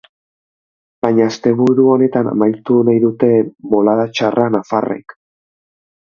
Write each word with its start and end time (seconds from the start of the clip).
Baina 1.05 1.25
asteburu 1.31 1.83
honetan 1.95 2.29
amaitu 2.31 2.77
nahi 2.87 3.01
dute 3.03 3.29
bolada 3.75 4.07
txarra 4.15 4.47
nafarrek. 4.55 5.15